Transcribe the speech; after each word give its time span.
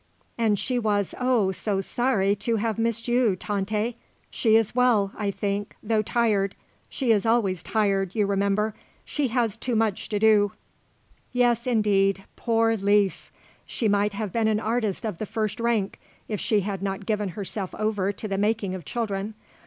"And 0.35 0.57
she 0.57 0.79
was, 0.79 1.13
oh, 1.19 1.51
so 1.51 1.79
sorry 1.79 2.35
to 2.37 2.55
have 2.55 2.79
missed 2.79 3.07
you, 3.07 3.35
Tante. 3.35 3.95
She 4.31 4.55
is 4.55 4.73
well, 4.73 5.11
I 5.15 5.29
think, 5.29 5.75
though 5.83 6.01
tired; 6.01 6.55
she 6.89 7.11
is 7.11 7.23
always 7.23 7.61
tired, 7.61 8.15
you 8.15 8.25
remember. 8.25 8.73
She 9.05 9.27
has 9.27 9.55
too 9.55 9.75
much 9.75 10.09
to 10.09 10.17
do." 10.17 10.53
"Indeed, 11.65 12.17
yes; 12.17 12.27
poor 12.35 12.75
Lise. 12.75 13.29
She 13.67 13.87
might 13.87 14.13
have 14.13 14.31
been 14.33 14.47
an 14.47 14.59
artist 14.59 15.05
of 15.05 15.19
the 15.19 15.27
first 15.27 15.59
rank 15.59 15.99
if 16.27 16.39
she 16.39 16.61
had 16.61 16.81
not 16.81 17.05
given 17.05 17.29
herself 17.37 17.75
over 17.75 18.11
to 18.11 18.27
the 18.27 18.39
making 18.39 18.73
of 18.73 18.83
children. 18.85 19.35